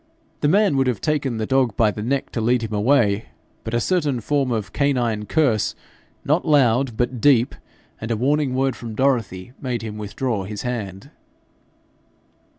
[0.39, 3.25] The man would have taken the dog by the neck to lead him away,
[3.63, 5.75] but a certain form of canine curse,
[6.25, 7.53] not loud but deep,
[8.01, 11.11] and a warning word from Dorothy, made him withdraw his hand.